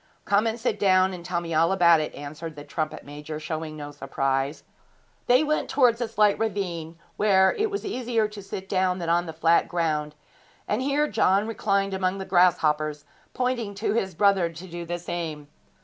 'Come 0.25 0.47
and 0.47 0.59
sit 0.59 0.79
down, 0.79 1.13
and 1.13 1.23
tell 1.23 1.41
me 1.41 1.53
all 1.53 1.71
about 1.71 1.99
it,' 1.99 2.15
answered 2.15 2.55
the 2.55 2.63
trumpet 2.63 3.05
major, 3.05 3.39
showing 3.39 3.77
no 3.77 3.91
surprise. 3.91 4.63
They 5.27 5.43
went 5.43 5.69
towards 5.69 6.01
a 6.01 6.07
slight 6.07 6.39
ravine, 6.39 6.97
where 7.17 7.53
it 7.53 7.69
was 7.69 7.85
easier 7.85 8.27
to 8.27 8.41
sit 8.41 8.67
down 8.67 8.97
than 8.97 9.09
on 9.09 9.27
the 9.27 9.31
flat 9.31 9.67
ground, 9.67 10.15
and 10.67 10.81
here 10.81 11.07
John 11.07 11.45
reclined 11.45 11.93
among 11.93 12.17
the 12.17 12.25
grasshoppers, 12.25 13.05
pointing 13.35 13.75
to 13.75 13.93
his 13.93 14.15
brother 14.15 14.49
to 14.49 14.67
do 14.67 14.87
the 14.87 14.97
same. 14.97 15.49